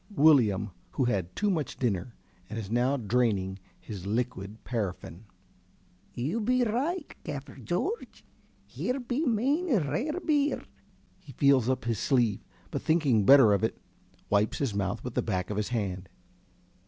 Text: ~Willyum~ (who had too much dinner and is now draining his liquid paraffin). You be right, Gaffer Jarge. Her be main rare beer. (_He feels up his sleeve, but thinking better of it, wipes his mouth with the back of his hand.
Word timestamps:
~Willyum~ 0.15 0.71
(who 0.93 1.05
had 1.05 1.35
too 1.35 1.51
much 1.51 1.77
dinner 1.77 2.15
and 2.49 2.57
is 2.57 2.71
now 2.71 2.97
draining 2.97 3.59
his 3.79 4.07
liquid 4.07 4.63
paraffin). 4.63 5.25
You 6.15 6.39
be 6.41 6.63
right, 6.63 7.05
Gaffer 7.23 7.55
Jarge. 7.57 8.25
Her 8.75 8.99
be 8.99 9.27
main 9.27 9.67
rare 9.67 10.19
beer. 10.19 10.63
(_He 11.23 11.35
feels 11.35 11.69
up 11.69 11.85
his 11.85 11.99
sleeve, 11.99 12.43
but 12.71 12.81
thinking 12.81 13.25
better 13.27 13.53
of 13.53 13.63
it, 13.63 13.77
wipes 14.27 14.57
his 14.57 14.73
mouth 14.73 15.03
with 15.03 15.13
the 15.13 15.21
back 15.21 15.51
of 15.51 15.57
his 15.57 15.69
hand. 15.69 16.09